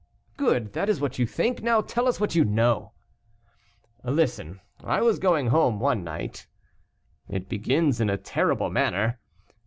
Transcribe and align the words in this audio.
"Good, 0.35 0.73
that 0.73 0.89
is 0.89 0.99
what 0.99 1.19
you 1.19 1.27
think; 1.27 1.61
now 1.61 1.79
tell 1.81 2.07
us 2.07 2.19
what 2.19 2.33
you 2.33 2.43
know." 2.43 2.93
"Listen. 4.03 4.59
I 4.83 4.99
was 5.03 5.19
going 5.19 5.49
home 5.49 5.79
one 5.79 6.03
night" 6.03 6.47
"It 7.29 7.47
begins 7.47 8.01
in 8.01 8.09
a 8.09 8.17
terrible 8.17 8.71
manner." 8.71 9.19